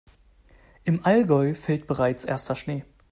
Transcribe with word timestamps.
Im 0.83 1.05
Allgäu 1.05 1.53
fällt 1.53 1.85
bereits 1.85 2.25
erster 2.25 2.55
Schnee. 2.55 2.83